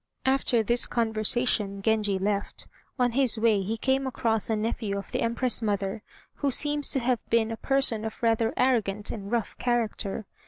After 0.25 0.63
this 0.63 0.87
conversation 0.87 1.79
Genji 1.83 2.17
left. 2.17 2.65
On 2.97 3.11
his 3.11 3.37
way 3.37 3.61
he 3.61 3.77
came 3.77 4.07
across 4.07 4.49
a 4.49 4.55
nephew 4.55 4.97
of 4.97 5.11
the 5.11 5.21
Empress 5.21 5.61
mother, 5.61 6.01
who 6.37 6.49
seems 6.49 6.89
to 6.89 6.99
have 6.99 7.19
been 7.29 7.51
a 7.51 7.57
person 7.57 8.03
of 8.03 8.23
rather 8.23 8.51
arrogant 8.57 9.11
and 9.11 9.31
rough 9.31 9.55
character. 9.59 10.25